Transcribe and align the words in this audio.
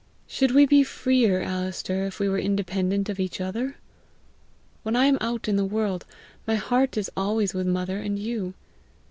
Should 0.25 0.49
we 0.49 0.65
be 0.65 0.81
freer, 0.83 1.43
Alister, 1.43 2.05
if 2.07 2.19
we 2.19 2.27
were 2.27 2.39
independent 2.39 3.07
of 3.07 3.19
each 3.19 3.39
other? 3.39 3.75
When 4.81 4.95
I 4.95 5.05
am 5.05 5.19
out 5.21 5.47
in 5.47 5.57
the 5.57 5.63
world, 5.63 6.07
my 6.47 6.55
heart 6.55 6.97
is 6.97 7.11
always 7.15 7.53
with 7.53 7.67
mother 7.67 7.97
and 7.99 8.17
you. 8.17 8.55